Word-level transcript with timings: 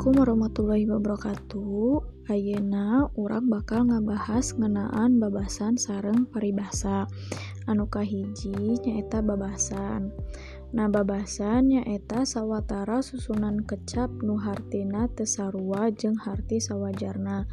Assalamualaikum 0.00 0.32
warahmatullahi 0.32 0.86
wabarakatuh. 0.96 1.92
Ayeuna 2.32 3.12
urang 3.20 3.52
bakal 3.52 3.84
ngabahas 3.84 4.56
ngenaan 4.56 5.20
babasan 5.20 5.76
sareng 5.76 6.24
paribasa. 6.24 7.04
Anu 7.68 7.84
kahiji 7.84 8.80
nyaeta 8.80 9.20
babasan. 9.20 10.08
Nah 10.72 10.88
babasan 10.88 11.68
nyaeta 11.68 12.24
sawatara 12.24 13.04
susunan 13.04 13.60
kecap 13.68 14.08
nu 14.24 14.40
hartina 14.40 15.04
tesarua 15.12 15.92
jeung 15.92 16.16
harti 16.16 16.64
sawajarna. 16.64 17.44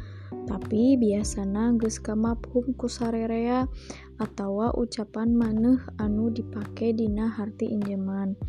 Tapi 0.48 0.96
biasana 0.96 1.76
geus 1.76 2.00
kamabhum 2.00 2.72
ku 2.80 2.88
sararea 2.88 3.68
atawa 4.16 4.72
ucapan 4.72 5.36
maneh 5.36 5.84
anu 6.00 6.32
dipake 6.32 6.96
dina 6.96 7.28
harti 7.28 7.68
injeman. 7.76 8.40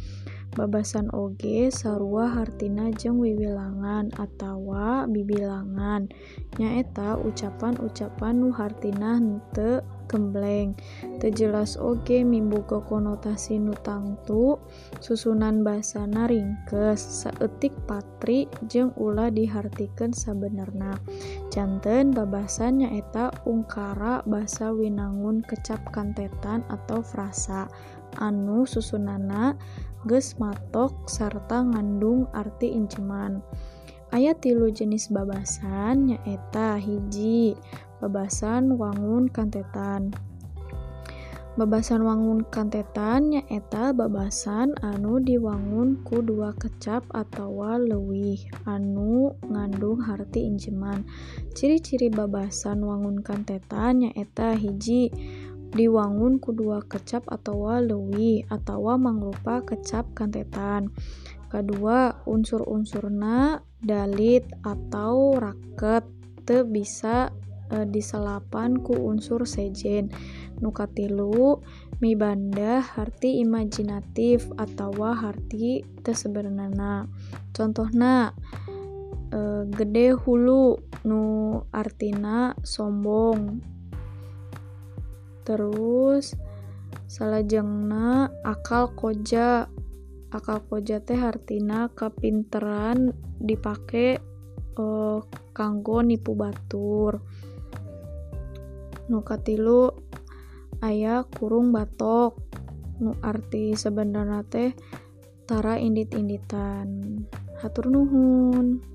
Babasan 0.49 1.13
oge 1.13 1.69
sarua 1.69 2.25
hartina 2.33 2.89
jeung 2.99 3.21
wiwilangan 3.21 4.09
atawa 4.17 5.05
bibilangan. 5.05 6.09
Nyaeta 6.57 7.21
ucapan-ucapan 7.21 8.33
nu 8.41 8.49
hartina 8.49 9.21
henteu 9.21 9.85
gembleng 10.09 10.73
teu 11.21 11.29
jelas 11.29 11.77
oge 11.77 12.25
miboga 12.25 12.81
konotasi 12.81 13.61
nu 13.61 13.77
tangtu 13.85 14.57
susunan 14.99 15.61
basana 15.61 16.25
ringkes. 16.25 16.99
Saeutik 17.23 17.71
patri 17.85 18.49
jeung 18.65 18.91
ulah 18.97 19.29
dihartikeun 19.29 20.11
sabenerna. 20.11 20.97
Janten 21.53 22.11
babasan 22.11 22.81
nyaeta 22.81 23.29
ungkara 23.45 24.25
basa 24.25 24.73
winangun 24.73 25.45
kecap 25.45 25.79
kantetan 25.93 26.65
atau 26.67 27.05
frasa. 27.05 27.69
Anu 28.17 28.65
susunana 28.65 29.53
geus 30.09 30.41
matok 30.41 31.05
sarta 31.05 31.61
ngandung 31.61 32.25
arti 32.33 32.73
inceman. 32.73 33.45
Aya 34.09 34.33
tilu 34.33 34.73
jenis 34.73 35.13
babasan 35.13 36.09
nyaeta 36.09 36.81
hiji 36.81 37.53
babasan 37.99 38.75
wangun 38.79 39.27
kantetan. 39.31 40.15
Babasan 41.59 42.07
wangun 42.07 42.47
kantetan 42.47 43.35
nyaeta 43.35 43.91
babasan 43.91 44.79
anu 44.79 45.19
diwangun 45.19 45.99
ku 46.07 46.23
dua 46.23 46.55
kecap 46.55 47.03
atawa 47.11 47.75
leuwih 47.75 48.39
anu 48.63 49.35
ngandung 49.43 49.99
harti 49.99 50.47
injeman. 50.47 51.03
Ciri-ciri 51.51 52.07
babasan 52.07 52.79
wangun 52.79 53.19
kantetan 53.19 54.07
nyaeta 54.07 54.55
hiji 54.55 55.11
diwangun 55.75 56.39
ku 56.39 56.55
dua 56.55 56.79
kecap 56.87 57.27
atawa 57.27 57.83
leuwih 57.83 58.47
atawa 58.47 58.95
mangrupa 58.95 59.59
kecap 59.67 60.15
kantetan. 60.15 60.95
Kadua, 61.49 62.23
unsur-unsurna 62.29 63.65
dalit 63.81 64.45
atau 64.61 65.33
raket 65.33 66.05
teu 66.45 66.61
bisa 66.61 67.33
e, 67.71 67.85
diselapan 67.87 68.81
ku 68.81 68.93
unsur 68.97 69.45
sejen. 69.45 70.11
Nu 70.59 70.75
katilu, 70.75 71.63
mibanda 72.03 72.83
harti 72.83 73.39
imajinatif 73.39 74.49
atawa 74.59 75.15
harti 75.15 75.85
teu 76.03 76.17
sebenarna. 76.17 77.07
Contohna 77.55 78.33
e, 79.31 79.39
gede 79.71 80.17
hulu 80.17 80.77
nu 81.07 81.23
artina 81.71 82.51
sombong 82.59 83.61
terus 85.49 86.37
salajengna 87.09 88.29
akal 88.45 88.93
koja 88.93 89.65
akal 90.29 90.61
koja 90.69 91.01
teh 91.01 91.17
artina 91.17 91.89
kapinteran 91.89 93.09
dipake 93.41 94.21
uh, 94.77 95.25
kanggo 95.57 96.05
nipu 96.05 96.37
batur 96.37 97.25
nu 99.09 99.25
katilu 99.25 99.91
aya 100.85 101.25
kurung 101.25 101.73
batok. 101.73 102.37
Nu 103.01 103.17
arti 103.25 103.73
sebenarnya 103.73 104.45
teh 104.45 104.71
tara 105.49 105.81
indit-inditan. 105.81 107.19
Hatur 107.59 107.89
nuhun. 107.91 108.85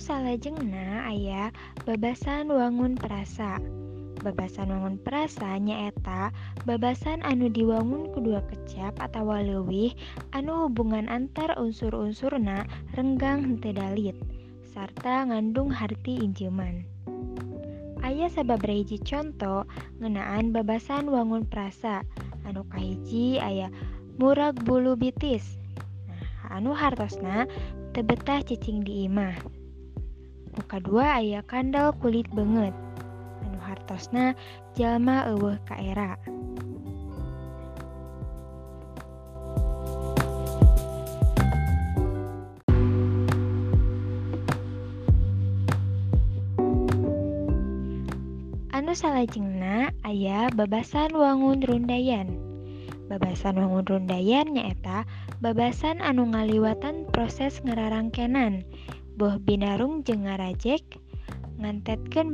Salajengna 0.00 1.06
aya 1.06 1.52
babasan 1.84 2.48
wangun 2.48 2.96
perasa 2.96 3.60
babasan 4.20 4.70
wangun 4.70 4.96
perasa 5.00 5.56
nyaeta 5.56 6.30
babasan 6.68 7.24
anu 7.24 7.48
diwangun 7.48 8.12
kedua 8.12 8.44
kecap 8.46 8.96
atau 9.00 9.32
lewih 9.32 9.96
anu 10.36 10.68
hubungan 10.68 11.08
antar 11.08 11.56
unsur-unsurna 11.56 12.68
renggang 12.94 13.42
henteu 13.42 13.72
dalit 13.72 14.16
sarta 14.70 15.26
ngandung 15.26 15.74
harti 15.74 16.22
injeman. 16.22 16.86
Ayah 18.00 18.32
sabab 18.32 18.64
hiji 18.64 18.96
contoh 19.02 19.68
ngenaan 20.00 20.56
babasan 20.56 21.10
wangun 21.10 21.44
perasa 21.44 22.00
anu 22.48 22.64
kahiji 22.70 23.36
ayah 23.42 23.68
murag 24.16 24.56
bulu 24.64 24.96
bitis. 24.96 25.58
Nah, 26.08 26.56
anu 26.56 26.72
hartosna 26.72 27.44
tebetah 27.92 28.40
cicing 28.46 28.80
di 28.86 29.04
imah. 29.04 29.36
Muka 30.56 30.80
dua 30.80 31.20
ayah 31.20 31.44
kandal 31.44 31.92
kulit 32.00 32.26
banget. 32.32 32.72
hartosna 33.90 34.38
jalma 34.78 35.26
eueuh 35.26 35.58
ka 35.66 35.74
era. 35.82 36.14
Anu 48.70 48.94
salajengna 48.94 49.90
aya 50.06 50.54
babasan 50.54 51.10
wangun 51.10 51.58
rundayan. 51.66 52.38
Babasan 53.10 53.58
wangun 53.58 53.82
rundayan 53.90 54.54
nyaeta 54.54 55.02
babasan 55.42 55.98
anu 55.98 56.30
ngaliwatan 56.30 57.10
proses 57.10 57.58
ngerarangkenan 57.66 58.62
boh 59.18 59.34
binarung 59.42 60.06
jeung 60.06 60.30
ngarajek 60.30 60.86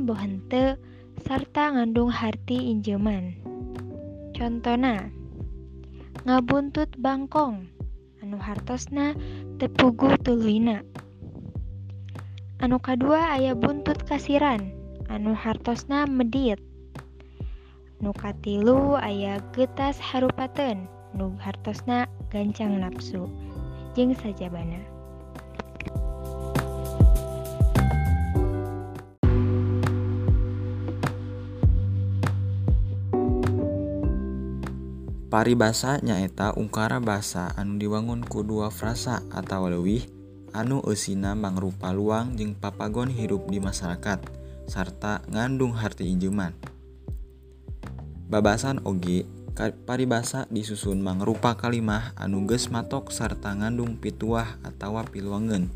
boh 0.05 0.15
henteu 0.21 0.77
sarta 1.25 1.73
ngandung 1.73 2.13
harti 2.13 2.69
injeman. 2.69 3.33
Contona 4.37 5.09
ngabuntut 6.27 6.93
Bangkong. 7.01 7.73
Anu 8.21 8.37
hartosna 8.41 9.13
tepugu 9.61 10.13
tuluina 10.25 10.81
anu 12.57 12.81
kadua 12.81 13.37
aya 13.37 13.53
buntut 13.53 14.01
kasiran. 14.09 14.73
Anu 15.07 15.31
hartosna 15.31 16.03
medit. 16.09 16.59
Nu 18.01 18.11
katilu 18.11 18.97
aya 18.99 19.39
getas 19.55 20.01
harupaten. 20.01 20.89
Nu 21.15 21.37
hartosna 21.39 22.09
gancang 22.33 22.81
nafsu 22.83 23.29
jeng 23.95 24.13
sajabana. 24.13 24.96
paribasa 35.27 35.99
nyaeta 35.99 36.55
ungkara 36.55 37.03
basa 37.03 37.51
anu 37.59 37.75
diwangun 37.75 38.23
ku 38.23 38.47
dua 38.47 38.71
frasa 38.71 39.23
atau 39.27 39.67
lewih 39.67 40.07
anu 40.55 40.79
eusina 40.87 41.35
mangrupa 41.35 41.91
luang 41.91 42.39
jeung 42.39 42.55
papagon 42.55 43.11
hirup 43.11 43.51
di 43.51 43.59
masyarakat 43.59 44.23
sarta 44.71 45.19
ngandung 45.27 45.75
harti 45.75 46.07
ijeman 46.07 46.55
babasan 48.31 48.79
oge 48.87 49.27
paribasa 49.57 50.45
disusun 50.53 51.01
mangrupa 51.01 51.57
kalimah 51.57 52.13
anu 52.13 52.45
geus 52.45 52.69
matok 52.69 53.09
sarta 53.09 53.57
ngandung 53.57 53.97
pituah 53.97 54.61
atawa 54.61 55.01
piluangen. 55.01 55.73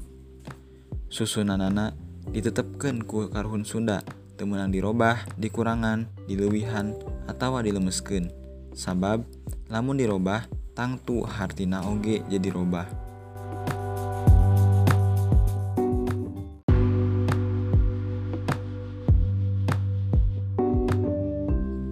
Susunanana 1.09 1.97
ditetepkeun 2.29 3.03
ku 3.09 3.25
karhun 3.33 3.65
Sunda 3.65 4.05
temenang 4.37 4.69
dirobah 4.69 5.25
dikurangan 5.41 6.05
dilewihan 6.29 6.93
atau 7.25 7.57
dilemesken 7.57 8.40
Sabab 8.71 9.27
lamun 9.67 9.99
dirobah 9.99 10.47
tangtu 10.71 11.23
hartina 11.27 11.83
oge 11.87 12.23
jadi 12.31 12.49
robah. 12.51 12.87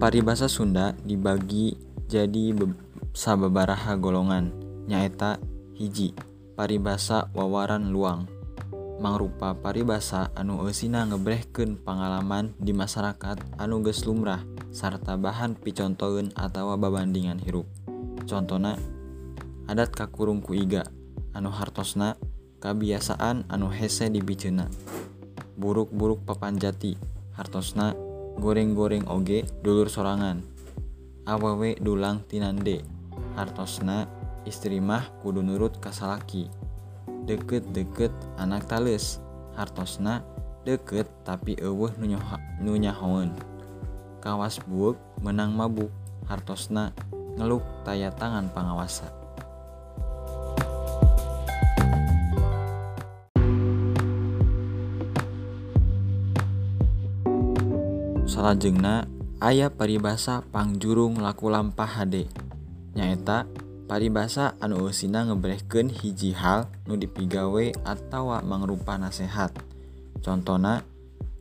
Paribasa 0.00 0.48
Sunda 0.48 0.96
dibagi 1.04 1.76
jadi 2.08 2.56
sababaraha 3.12 3.94
golongan 4.00 4.50
nyaeta 4.88 5.38
hiji 5.76 6.16
paribasa 6.58 7.30
wawaran 7.36 7.92
luang 7.92 8.26
mangrupa 9.00 9.56
paribasa 9.56 10.28
anu 10.36 10.60
eusina 10.66 11.08
ngebrehkeun 11.08 11.80
pengalaman 11.80 12.52
di 12.60 12.76
masyarakat 12.76 13.56
anu 13.56 13.80
geus 13.80 14.04
lumrah 14.04 14.44
sarta 14.70 15.18
bahan 15.18 15.58
picontoeun 15.58 16.30
atawa 16.38 16.78
babandingan 16.78 17.42
hirup. 17.42 17.66
Contona 18.26 18.78
adat 19.66 19.90
kakurung 19.90 20.42
ku 20.42 20.54
iga 20.54 20.86
anu 21.34 21.50
hartosna 21.50 22.14
kebiasaan 22.62 23.50
anu 23.50 23.70
hese 23.70 24.06
dibiceuna. 24.10 24.70
Buruk-buruk 25.58 26.22
papanjati 26.24 26.94
hartosna 27.34 27.92
goreng-goreng 28.38 29.10
oge 29.10 29.44
dulur 29.60 29.90
sorangan. 29.90 30.46
Awewe 31.26 31.76
dulang 31.82 32.24
tinande 32.24 32.86
hartosna 33.34 34.08
istri 34.48 34.80
mah 34.80 35.04
kudu 35.20 35.44
nurut 35.44 35.76
kasalaki 35.78 36.48
deket-deket 37.28 38.10
anak 38.40 38.64
tales 38.66 39.20
hartosna 39.54 40.24
deket 40.64 41.06
tapi 41.22 41.56
eueuh 41.60 41.92
nu 42.00 42.74
nyahoeun 42.74 43.36
kawas 44.20 44.60
buuk 44.68 45.00
menang 45.24 45.56
mabuk. 45.56 45.88
Hartosna 46.30 46.94
ngeluk 47.34 47.64
taya 47.82 48.14
tangan 48.14 48.52
pangawasa. 48.54 49.10
Salajengna 58.30 59.10
aya 59.42 59.74
paribasa 59.74 60.46
pangjurung 60.54 61.18
laku 61.18 61.50
lampah 61.50 61.98
hade. 61.98 62.30
Nyaeta 62.94 63.50
paribasa 63.90 64.54
anu 64.62 64.86
eusina 64.86 65.26
ngebrehkeun 65.26 65.90
hiji 65.90 66.30
hal 66.38 66.70
nu 66.86 66.94
dipigawe 66.94 67.74
atawa 67.82 68.38
mangrupa 68.46 68.94
nasehat. 68.94 69.50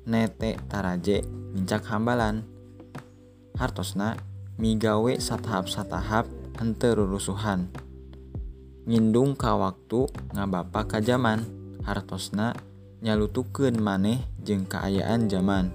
Nete 0.10 0.58
taraje 0.66 1.22
mincak 1.54 1.86
hambalan 1.86 2.42
hartosna 3.60 4.16
migawe 4.56 5.12
satahap-satahap 5.20 6.32
henteu 6.56 6.96
rurusuhan 6.96 7.68
ngindung 8.88 9.36
ka 9.36 9.60
waktu 9.60 10.08
ngabapa 10.32 10.88
ka 10.88 11.04
zaman 11.04 11.44
hartosna 11.84 12.56
nyalutukeun 13.04 13.76
maneh 13.78 14.24
jeung 14.40 14.64
kaayaan 14.64 15.28
zaman 15.28 15.70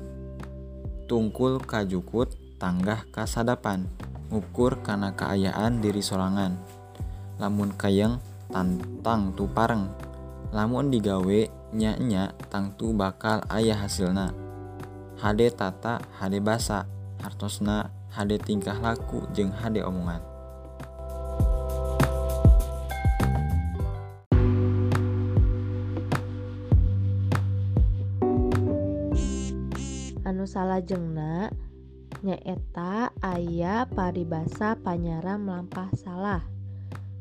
tungkul 1.05 1.61
kajukut 1.61 2.33
tanggah 2.57 3.05
kasadapan 3.13 3.85
ngukur 4.33 4.81
karena 4.83 5.13
keayaan 5.13 5.79
diri 5.79 6.01
sorangan. 6.01 6.57
Lamun 7.39 7.75
kayeng 7.79 8.19
tantang 8.51 9.35
tu 9.35 9.51
pareng 9.51 9.91
lamun 10.55 10.87
digawe 10.91 11.51
nya-nya 11.75 12.31
tangtu 12.51 12.95
bakal 12.95 13.43
ayah 13.51 13.79
hasilna. 13.79 14.31
Hade 15.19 15.51
tata 15.51 16.03
hade 16.19 16.39
basa 16.39 16.87
hartosna 17.25 17.89
hade 18.13 18.37
tingkah 18.37 18.77
laku 18.77 19.25
jeung 19.33 19.49
hade 19.49 19.81
omongan. 19.81 20.21
Anu 30.29 30.45
salajengna 30.45 31.49
nyaeta 32.21 33.09
aya 33.25 33.89
paribasa 33.89 34.77
panyaram 34.77 35.41
melampah 35.41 35.89
salah. 35.97 36.45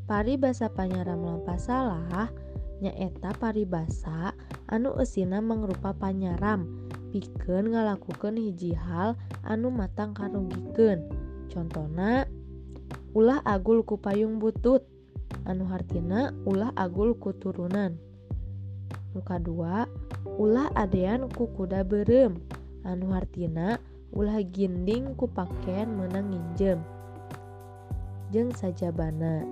Paribasa 0.03 0.67
panyaram 0.67 1.15
melampah 1.15 1.55
salah 1.55 2.27
nyaeta 2.83 3.31
paribasa 3.39 4.35
anu 4.67 4.91
eusina 5.00 5.39
mangrupa 5.39 5.95
panyaram 5.95 6.82
pikeun 7.13 7.69
ngalakukeun 7.69 8.42
hiji 8.42 8.74
hal 8.74 9.13
anu 9.45 9.69
matang 9.69 10.18
karugikeun 10.18 11.06
Contona, 11.54 12.25
ulah 13.13 13.38
agul 13.45 13.86
ku 13.86 14.01
payung 14.01 14.42
butut 14.42 14.81
anu 15.45 15.69
hartina 15.69 16.33
ulah 16.50 16.74
agul 16.74 17.13
ku 17.13 17.30
turunan. 17.38 17.94
Muka 19.13 19.38
dua 19.38 19.86
ulah 20.42 20.74
adean 20.74 21.30
ku 21.30 21.45
kuda 21.54 21.86
berem 21.86 22.42
anu 22.81 23.13
hartina 23.13 23.77
ulah 24.18 24.42
ginding 24.42 25.13
ku 25.13 25.30
pakaian 25.30 25.94
menang 25.94 26.33
nginjem. 26.33 26.81
Jeng 28.33 28.50
saja 28.57 28.89
bana 28.89 29.45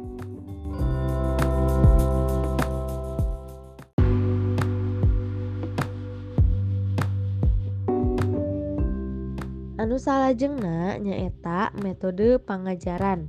anu 9.82 9.98
salajengna 9.98 11.02
nyaeta 11.02 11.74
metode 11.82 12.38
pengajaran 12.46 13.26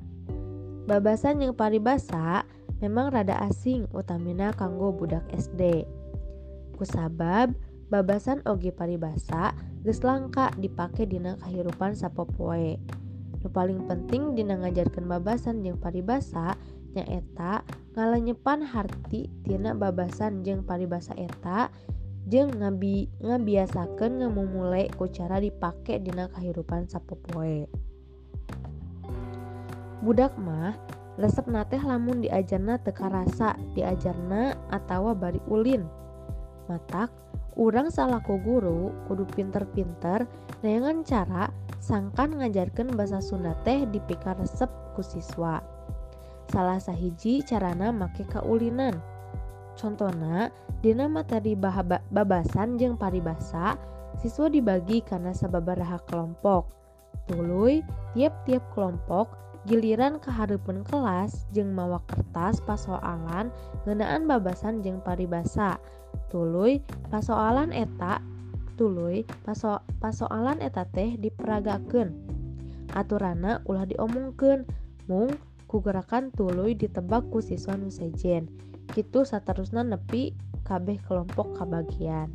babasan 0.84 1.40
yang 1.40 1.56
paribasa 1.56 2.44
memang 2.84 3.08
rada 3.08 3.40
asing 3.48 3.88
utamina 3.96 4.52
kanggo 4.52 4.92
budak 4.92 5.24
SD 5.32 5.88
kusabab 6.76 7.56
babasan 7.88 8.44
oge 8.44 8.68
paribasa 8.68 9.56
geus 9.80 10.04
langka 10.04 10.52
dipake 10.60 11.08
dina 11.08 11.40
kahirupan 11.40 11.96
sapopoe. 11.96 12.76
Nu 13.40 13.48
paling 13.48 13.88
penting 13.88 14.36
dina 14.36 14.60
ngajarkan 14.60 15.08
babasan 15.08 15.64
jeung 15.64 15.80
paribasa 15.80 16.60
nyaeta 16.92 17.64
ngalanyepan 17.96 18.60
harti 18.60 19.32
tina 19.40 19.72
babasan 19.72 20.44
jeung 20.44 20.68
paribasa 20.68 21.16
eta 21.16 21.72
jeung 22.30 22.54
ngabi 22.54 23.10
ngabiasakeun 23.18 24.22
ngamumule 24.22 24.86
ku 24.94 25.10
cara 25.10 25.42
dipake 25.42 25.98
dina 25.98 26.30
kahirupan 26.30 26.86
sapopoe. 26.86 27.66
Budak 30.02 30.34
mah 30.38 30.74
resep 31.18 31.46
nateh 31.50 31.82
lamun 31.82 32.22
diajarna 32.22 32.78
teka 32.82 33.10
rasa 33.10 33.58
diajarna 33.74 34.54
atawa 34.70 35.14
bari 35.14 35.42
ulin. 35.50 35.86
Matak 36.70 37.10
urang 37.58 37.90
salaku 37.90 38.38
guru 38.38 38.94
kudu 39.10 39.26
pinter-pinter 39.34 40.24
neangan 40.62 41.02
cara 41.02 41.50
sangkan 41.82 42.38
ngajarkan 42.38 42.94
bahasa 42.94 43.18
Sunda 43.18 43.58
teh 43.66 43.82
dipika 43.90 44.38
resep 44.38 44.70
ku 44.94 45.02
siswa. 45.02 45.62
Salah 46.50 46.78
sahiji 46.78 47.42
carana 47.42 47.90
make 47.90 48.26
kaulinan 48.30 48.98
Contona, 49.78 50.52
dina 50.84 51.08
materi 51.08 51.56
bahaba, 51.56 51.98
babasan 52.12 52.76
jeung 52.78 52.94
paribasa, 52.94 53.74
siswa 54.20 54.46
dibagi 54.52 55.00
karena 55.02 55.32
sababaraha 55.32 55.98
kelompok. 56.06 56.68
Tuluy, 57.28 57.80
tiap-tiap 58.12 58.62
kelompok 58.74 59.38
giliran 59.62 60.18
kehareupeun 60.18 60.82
kelas 60.82 61.46
jeung 61.54 61.70
mawa 61.70 62.02
kertas 62.10 62.58
pasoalan 62.66 63.54
ngeunaan 63.86 64.26
babasan 64.26 64.82
jeung 64.82 64.98
paribasa. 65.00 65.78
Tuluy, 66.28 66.82
pasoalan 67.08 67.70
eta 67.70 68.18
tuluy 68.74 69.22
paso, 69.46 69.78
pasoalan 70.02 70.58
eta 70.58 70.82
teh 70.90 71.14
diperagakeun. 71.20 72.10
Aturana 72.92 73.62
ulah 73.70 73.86
diomongkeun 73.86 74.66
mung 75.06 75.30
kugerakan 75.70 76.28
tuluy 76.34 76.76
ditebak 76.76 77.24
ku 77.32 77.40
siswa 77.40 77.78
nu 77.78 77.88
sejen. 77.88 78.50
Kitu 78.92 79.24
saterusna 79.24 79.80
nepi 79.80 80.36
kabeh 80.68 81.00
kelompok 81.00 81.56
kabagian 81.56 82.28